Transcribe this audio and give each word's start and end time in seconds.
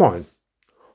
Moin. 0.00 0.26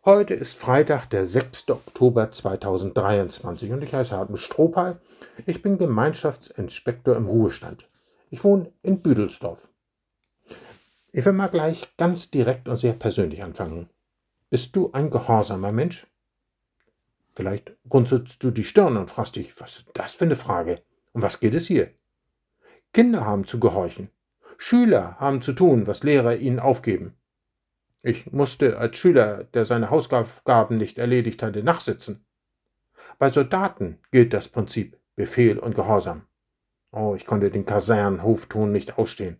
Heute 0.05 0.33
ist 0.33 0.57
Freitag, 0.57 1.07
der 1.07 1.25
6. 1.25 1.71
Oktober 1.71 2.31
2023 2.31 3.73
und 3.73 3.83
ich 3.83 3.93
heiße 3.93 4.15
Hartmut 4.15 4.39
Strohpal. 4.39 5.01
Ich 5.45 5.61
bin 5.61 5.77
Gemeinschaftsinspektor 5.77 7.17
im 7.17 7.25
Ruhestand. 7.25 7.89
Ich 8.29 8.45
wohne 8.45 8.71
in 8.81 9.01
Büdelsdorf. 9.01 9.67
Ich 11.11 11.25
will 11.25 11.33
mal 11.33 11.49
gleich 11.49 11.93
ganz 11.97 12.31
direkt 12.31 12.69
und 12.69 12.77
sehr 12.77 12.93
persönlich 12.93 13.43
anfangen. 13.43 13.89
Bist 14.49 14.73
du 14.73 14.93
ein 14.93 15.09
gehorsamer 15.09 15.73
Mensch? 15.73 16.07
Vielleicht 17.35 17.75
runzelst 17.91 18.41
du 18.41 18.51
die 18.51 18.63
Stirn 18.63 18.95
und 18.95 19.11
fragst 19.11 19.35
dich, 19.35 19.59
was 19.59 19.79
ist 19.79 19.89
das 19.95 20.13
für 20.13 20.23
eine 20.23 20.37
Frage? 20.37 20.81
Um 21.11 21.21
was 21.21 21.41
geht 21.41 21.55
es 21.55 21.67
hier? 21.67 21.91
Kinder 22.93 23.25
haben 23.25 23.47
zu 23.47 23.59
gehorchen. 23.59 24.11
Schüler 24.57 25.17
haben 25.19 25.41
zu 25.41 25.51
tun, 25.51 25.87
was 25.87 26.03
Lehrer 26.03 26.37
ihnen 26.37 26.61
aufgeben. 26.61 27.17
Ich 28.05 28.33
musste 28.33 28.77
als 28.77 28.97
Schüler, 28.97 29.45
der 29.45 29.63
seine 29.63 29.89
Hausaufgaben 29.89 30.75
nicht 30.75 30.99
erledigt 30.99 31.41
hatte, 31.41 31.63
nachsitzen. 31.63 32.25
Bei 33.17 33.29
Soldaten 33.29 33.97
gilt 34.11 34.33
das 34.33 34.49
Prinzip 34.49 34.99
Befehl 35.15 35.57
und 35.57 35.73
Gehorsam. 35.73 36.23
Oh, 36.91 37.15
ich 37.15 37.25
konnte 37.25 37.49
den 37.49 37.65
Kasernenhofton 37.65 38.73
nicht 38.73 38.97
ausstehen. 38.97 39.39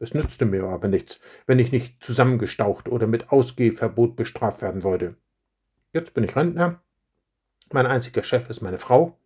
Es 0.00 0.12
nützte 0.12 0.44
mir 0.44 0.64
aber 0.64 0.86
nichts, 0.86 1.18
wenn 1.46 1.58
ich 1.58 1.72
nicht 1.72 2.04
zusammengestaucht 2.04 2.90
oder 2.90 3.06
mit 3.06 3.30
Ausgehverbot 3.32 4.16
bestraft 4.16 4.60
werden 4.60 4.84
wollte. 4.84 5.16
Jetzt 5.94 6.12
bin 6.12 6.24
ich 6.24 6.36
Rentner. 6.36 6.82
Mein 7.72 7.86
einziger 7.86 8.22
Chef 8.22 8.50
ist 8.50 8.60
meine 8.60 8.78
Frau 8.78 9.16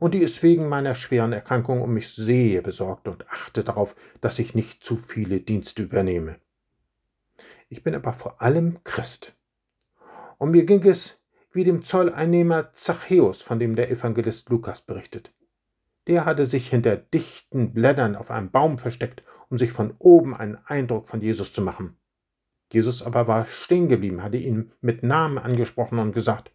und 0.00 0.12
die 0.12 0.22
ist 0.22 0.42
wegen 0.42 0.68
meiner 0.68 0.94
schweren 0.94 1.32
Erkrankung 1.32 1.80
um 1.80 1.94
mich 1.94 2.10
sehr 2.10 2.60
besorgt 2.60 3.08
und 3.08 3.26
achte 3.30 3.64
darauf, 3.64 3.96
dass 4.20 4.38
ich 4.38 4.54
nicht 4.54 4.84
zu 4.84 4.98
viele 4.98 5.40
Dienste 5.40 5.84
übernehme. 5.84 6.36
Ich 7.72 7.82
bin 7.82 7.94
aber 7.94 8.12
vor 8.12 8.42
allem 8.42 8.84
Christ. 8.84 9.34
Und 10.36 10.50
mir 10.50 10.66
ging 10.66 10.86
es 10.86 11.22
wie 11.52 11.64
dem 11.64 11.82
Zolleinnehmer 11.82 12.74
Zachäus, 12.74 13.40
von 13.40 13.58
dem 13.58 13.76
der 13.76 13.90
Evangelist 13.90 14.50
Lukas 14.50 14.82
berichtet. 14.82 15.32
Der 16.06 16.26
hatte 16.26 16.44
sich 16.44 16.68
hinter 16.68 16.98
dichten 16.98 17.72
Blättern 17.72 18.14
auf 18.14 18.30
einem 18.30 18.50
Baum 18.50 18.76
versteckt, 18.76 19.24
um 19.48 19.56
sich 19.56 19.72
von 19.72 19.94
oben 19.98 20.36
einen 20.36 20.58
Eindruck 20.66 21.08
von 21.08 21.22
Jesus 21.22 21.54
zu 21.54 21.62
machen. 21.62 21.96
Jesus 22.70 23.02
aber 23.02 23.26
war 23.26 23.46
stehen 23.46 23.88
geblieben, 23.88 24.22
hatte 24.22 24.36
ihn 24.36 24.72
mit 24.82 25.02
Namen 25.02 25.38
angesprochen 25.38 25.98
und 25.98 26.12
gesagt, 26.12 26.52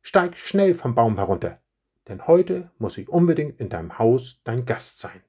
Steig 0.00 0.36
schnell 0.36 0.76
vom 0.76 0.94
Baum 0.94 1.16
herunter, 1.16 1.60
denn 2.06 2.28
heute 2.28 2.70
muss 2.78 2.98
ich 2.98 3.08
unbedingt 3.08 3.58
in 3.58 3.68
deinem 3.68 3.98
Haus 3.98 4.40
dein 4.44 4.64
Gast 4.64 5.00
sein. 5.00 5.22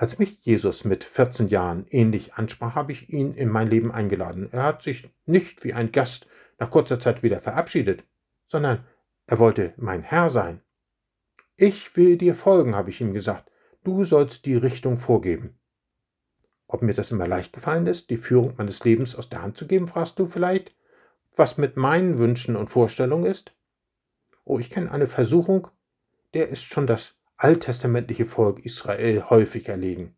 Als 0.00 0.18
mich 0.18 0.38
Jesus 0.40 0.86
mit 0.86 1.04
14 1.04 1.48
Jahren 1.48 1.84
ähnlich 1.90 2.32
ansprach, 2.32 2.74
habe 2.74 2.90
ich 2.90 3.10
ihn 3.10 3.34
in 3.34 3.50
mein 3.50 3.68
Leben 3.68 3.92
eingeladen. 3.92 4.48
Er 4.50 4.62
hat 4.62 4.82
sich 4.82 5.10
nicht 5.26 5.62
wie 5.62 5.74
ein 5.74 5.92
Gast 5.92 6.26
nach 6.58 6.70
kurzer 6.70 6.98
Zeit 6.98 7.22
wieder 7.22 7.38
verabschiedet, 7.38 8.04
sondern 8.46 8.82
er 9.26 9.38
wollte 9.38 9.74
mein 9.76 10.02
Herr 10.02 10.30
sein. 10.30 10.62
Ich 11.58 11.94
will 11.98 12.16
dir 12.16 12.34
folgen, 12.34 12.74
habe 12.74 12.88
ich 12.88 13.02
ihm 13.02 13.12
gesagt. 13.12 13.50
Du 13.84 14.04
sollst 14.04 14.46
die 14.46 14.54
Richtung 14.54 14.96
vorgeben. 14.96 15.58
Ob 16.66 16.80
mir 16.80 16.94
das 16.94 17.10
immer 17.10 17.28
leicht 17.28 17.52
gefallen 17.52 17.86
ist, 17.86 18.08
die 18.08 18.16
Führung 18.16 18.54
meines 18.56 18.82
Lebens 18.82 19.14
aus 19.14 19.28
der 19.28 19.42
Hand 19.42 19.58
zu 19.58 19.66
geben, 19.66 19.86
fragst 19.86 20.18
du 20.18 20.26
vielleicht, 20.26 20.74
was 21.36 21.58
mit 21.58 21.76
meinen 21.76 22.16
Wünschen 22.16 22.56
und 22.56 22.70
Vorstellungen 22.70 23.26
ist? 23.26 23.52
Oh, 24.44 24.58
ich 24.58 24.70
kenne 24.70 24.90
eine 24.90 25.06
Versuchung, 25.06 25.68
der 26.32 26.48
ist 26.48 26.62
schon 26.62 26.86
das 26.86 27.19
alttestamentliche 27.42 28.26
Volk 28.26 28.58
Israel 28.60 29.30
häufig 29.30 29.68
erlegen. 29.68 30.14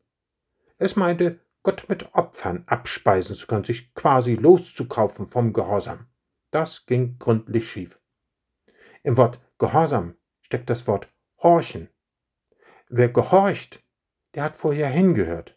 Es 0.78 0.97
meinte, 0.97 1.39
Gott 1.62 1.89
mit 1.89 2.14
Opfern 2.14 2.64
abspeisen 2.67 3.37
zu 3.37 3.47
können, 3.47 3.62
sich 3.62 3.95
quasi 3.95 4.34
loszukaufen 4.34 5.29
vom 5.29 5.53
Gehorsam. 5.53 6.06
Das 6.51 6.87
ging 6.87 7.19
gründlich 7.20 7.70
schief. 7.70 8.01
Im 9.05 9.17
Wort 9.17 9.41
Gehorsam 9.59 10.17
steckt 10.41 10.69
das 10.69 10.89
Wort 10.89 11.09
Horchen. 11.39 11.89
Wer 12.89 13.08
gehorcht, 13.08 13.85
der 14.35 14.42
hat 14.42 14.57
vorher 14.57 14.89
hingehört. 14.89 15.57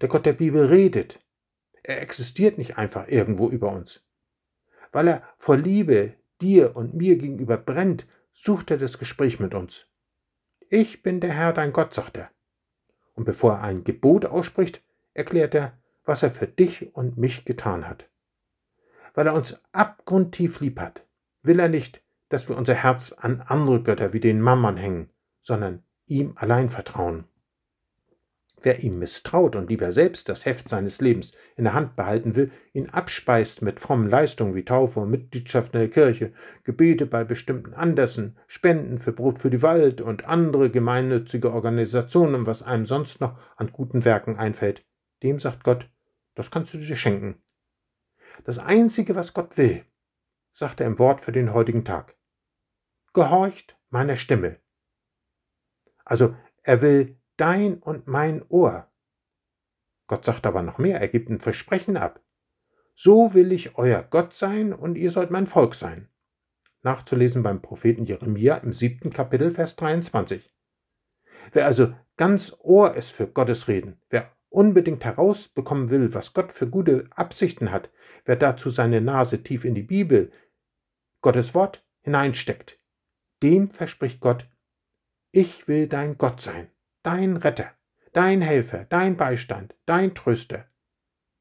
Der 0.00 0.08
Gott 0.08 0.26
der 0.26 0.32
Bibel 0.32 0.66
redet. 0.66 1.24
Er 1.84 2.02
existiert 2.02 2.58
nicht 2.58 2.76
einfach 2.76 3.06
irgendwo 3.06 3.48
über 3.48 3.70
uns. 3.70 4.04
Weil 4.90 5.08
er 5.08 5.22
vor 5.36 5.56
Liebe 5.56 6.14
dir 6.40 6.74
und 6.74 6.94
mir 6.94 7.16
gegenüber 7.16 7.56
brennt, 7.56 8.06
sucht 8.32 8.72
er 8.72 8.78
das 8.78 8.98
Gespräch 8.98 9.38
mit 9.38 9.54
uns. 9.54 9.86
Ich 10.70 11.02
bin 11.02 11.20
der 11.20 11.32
Herr 11.32 11.52
dein 11.52 11.72
Gott, 11.72 11.94
sagt 11.94 12.18
er. 12.18 12.30
Und 13.14 13.24
bevor 13.24 13.54
er 13.54 13.62
ein 13.62 13.84
Gebot 13.84 14.26
ausspricht, 14.26 14.82
erklärt 15.14 15.54
er, 15.54 15.78
was 16.04 16.22
er 16.22 16.30
für 16.30 16.46
dich 16.46 16.94
und 16.94 17.16
mich 17.16 17.44
getan 17.44 17.88
hat. 17.88 18.10
Weil 19.14 19.26
er 19.26 19.34
uns 19.34 19.60
abgrundtief 19.72 20.60
lieb 20.60 20.78
hat, 20.78 21.06
will 21.42 21.58
er 21.58 21.68
nicht, 21.68 22.02
dass 22.28 22.48
wir 22.48 22.56
unser 22.56 22.74
Herz 22.74 23.12
an 23.12 23.40
andere 23.40 23.82
Götter 23.82 24.12
wie 24.12 24.20
den 24.20 24.40
Mammon 24.40 24.76
hängen, 24.76 25.10
sondern 25.42 25.82
ihm 26.04 26.34
allein 26.36 26.68
vertrauen. 26.68 27.24
Wer 28.60 28.82
ihm 28.82 28.98
misstraut 28.98 29.54
und 29.54 29.70
lieber 29.70 29.92
selbst 29.92 30.28
das 30.28 30.44
Heft 30.44 30.68
seines 30.68 31.00
Lebens 31.00 31.32
in 31.56 31.64
der 31.64 31.74
Hand 31.74 31.94
behalten 31.94 32.34
will, 32.34 32.50
ihn 32.72 32.88
abspeist 32.88 33.62
mit 33.62 33.78
frommen 33.78 34.10
Leistungen 34.10 34.54
wie 34.54 34.64
Taufe 34.64 35.00
und 35.00 35.10
Mitgliedschaft 35.10 35.74
in 35.74 35.80
der 35.80 35.90
Kirche, 35.90 36.32
Gebete 36.64 37.06
bei 37.06 37.22
bestimmten 37.22 37.74
Anlässen, 37.74 38.36
Spenden 38.48 38.98
für 38.98 39.12
Brot 39.12 39.40
für 39.40 39.50
die 39.50 39.62
Wald 39.62 40.00
und 40.00 40.24
andere 40.24 40.70
gemeinnützige 40.70 41.52
Organisationen, 41.52 42.46
was 42.46 42.62
einem 42.62 42.86
sonst 42.86 43.20
noch 43.20 43.38
an 43.56 43.70
guten 43.70 44.04
Werken 44.04 44.36
einfällt, 44.36 44.84
dem 45.22 45.38
sagt 45.38 45.62
Gott, 45.62 45.88
das 46.34 46.50
kannst 46.50 46.74
du 46.74 46.78
dir 46.78 46.96
schenken. 46.96 47.40
Das 48.44 48.58
Einzige, 48.58 49.14
was 49.14 49.34
Gott 49.34 49.56
will, 49.56 49.84
sagt 50.52 50.80
er 50.80 50.86
im 50.88 50.98
Wort 50.98 51.20
für 51.20 51.32
den 51.32 51.52
heutigen 51.52 51.84
Tag. 51.84 52.16
Gehorcht 53.12 53.78
meiner 53.90 54.16
Stimme. 54.16 54.58
Also 56.04 56.34
er 56.62 56.80
will 56.80 57.18
dein 57.38 57.78
und 57.78 58.06
mein 58.06 58.44
Ohr. 58.48 58.90
Gott 60.06 60.24
sagt 60.24 60.44
aber 60.44 60.62
noch 60.62 60.78
mehr, 60.78 61.00
er 61.00 61.08
gibt 61.08 61.30
ein 61.30 61.40
Versprechen 61.40 61.96
ab. 61.96 62.22
So 62.94 63.32
will 63.32 63.52
ich 63.52 63.78
euer 63.78 64.02
Gott 64.02 64.34
sein 64.34 64.72
und 64.72 64.96
ihr 64.96 65.10
sollt 65.10 65.30
mein 65.30 65.46
Volk 65.46 65.74
sein. 65.74 66.08
Nachzulesen 66.82 67.42
beim 67.42 67.62
Propheten 67.62 68.04
Jeremia 68.04 68.56
im 68.56 68.72
siebten 68.72 69.10
Kapitel, 69.10 69.50
Vers 69.50 69.76
23. 69.76 70.52
Wer 71.52 71.66
also 71.66 71.94
ganz 72.16 72.56
Ohr 72.60 72.94
ist 72.94 73.12
für 73.12 73.28
Gottes 73.28 73.68
Reden, 73.68 74.00
wer 74.10 74.32
unbedingt 74.48 75.04
herausbekommen 75.04 75.90
will, 75.90 76.14
was 76.14 76.32
Gott 76.32 76.52
für 76.52 76.68
gute 76.68 77.06
Absichten 77.10 77.70
hat, 77.70 77.90
wer 78.24 78.36
dazu 78.36 78.70
seine 78.70 79.00
Nase 79.00 79.42
tief 79.42 79.64
in 79.64 79.74
die 79.74 79.82
Bibel, 79.82 80.32
Gottes 81.20 81.54
Wort 81.54 81.86
hineinsteckt, 82.00 82.80
dem 83.42 83.70
verspricht 83.70 84.20
Gott, 84.20 84.48
ich 85.30 85.68
will 85.68 85.86
dein 85.86 86.16
Gott 86.16 86.40
sein 86.40 86.70
dein 87.08 87.38
Retter, 87.38 87.70
dein 88.12 88.42
Helfer, 88.42 88.84
dein 88.84 89.16
Beistand, 89.16 89.74
dein 89.86 90.14
Tröster. 90.14 90.66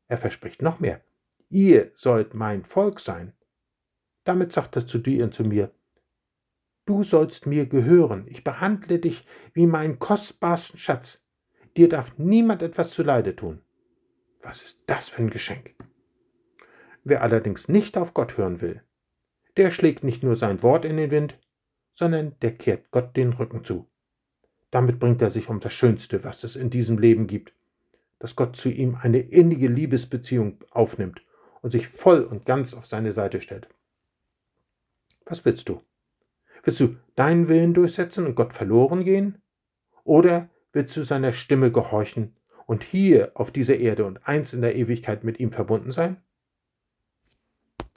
Er 0.07 0.17
verspricht 0.17 0.61
noch 0.61 0.79
mehr. 0.79 1.01
Ihr 1.50 1.91
sollt 1.94 2.33
mein 2.33 2.63
Volk 2.63 3.01
sein. 3.01 3.33
Damit 4.23 4.53
sagt 4.53 4.78
er 4.78 4.88
zu 4.88 4.97
dir 4.97 5.25
und 5.25 5.33
zu 5.33 5.44
mir, 5.44 5.75
du 6.85 7.03
sollst 7.03 7.47
mir 7.47 7.66
gehören, 7.66 8.28
ich 8.29 8.45
behandle 8.45 9.00
dich 9.00 9.28
wie 9.51 9.67
meinen 9.67 10.00
kostbarsten 10.00 10.79
Schatz. 10.79 11.28
Dir 11.75 11.89
darf 11.89 12.17
niemand 12.17 12.61
etwas 12.61 12.91
zuleide 12.91 13.35
tun. 13.35 13.61
Was 14.41 14.63
ist 14.63 14.84
das 14.85 15.09
für 15.09 15.23
ein 15.23 15.29
Geschenk? 15.29 15.75
Wer 17.03 17.23
allerdings 17.23 17.67
nicht 17.67 17.97
auf 17.97 18.13
Gott 18.13 18.38
hören 18.38 18.61
will, 18.61 18.84
der 19.57 19.72
schlägt 19.72 20.05
nicht 20.05 20.23
nur 20.23 20.38
sein 20.38 20.63
Wort 20.63 20.85
in 20.85 20.95
den 20.95 21.11
Wind, 21.11 21.38
sondern 21.94 22.39
der 22.39 22.55
kehrt 22.55 22.89
Gott 22.91 23.17
den 23.17 23.34
Rücken 23.34 23.66
zu. 23.66 23.89
Damit 24.72 25.00
bringt 25.00 25.22
er 25.22 25.29
sich 25.29 25.50
um 25.50 25.59
das 25.59 25.73
Schönste, 25.73 26.23
was 26.23 26.44
es 26.44 26.55
in 26.55 26.69
diesem 26.69 26.97
Leben 26.97 27.28
gibt, 27.28 27.53
dass 28.19 28.35
Gott 28.35 28.55
zu 28.55 28.69
ihm 28.69 28.95
eine 28.95 29.19
innige 29.19 29.67
Liebesbeziehung 29.67 30.63
aufnimmt 30.72 31.23
und 31.61 31.72
sich 31.72 31.88
voll 31.88 32.23
und 32.23 32.46
ganz 32.46 32.73
auf 32.73 32.85
seine 32.85 33.14
Seite 33.14 33.41
stellt. 33.41 33.67
Was 35.25 35.46
willst 35.46 35.69
du? 35.69 35.81
Willst 36.64 36.79
du 36.79 36.96
deinen 37.16 37.47
Willen 37.47 37.73
durchsetzen 37.73 38.25
und 38.25 38.35
Gott 38.35 38.53
verloren 38.53 39.05
gehen? 39.05 39.41
Oder 40.03 40.49
willst 40.73 40.96
du 40.97 41.03
seiner 41.03 41.34
Stimme 41.34 41.72
gehorchen 41.72 42.35
und 42.66 42.84
hier 42.84 43.31
auf 43.35 43.52
dieser 43.52 43.78
Erde 43.78 44.05
und 44.05 44.28
eins 44.28 44.53
in 44.53 44.61
der 44.61 44.75
Ewigkeit 44.75 45.23
mit 45.23 45.40
ihm 45.40 45.52
verbunden 45.52 45.91
sein? 45.91 46.17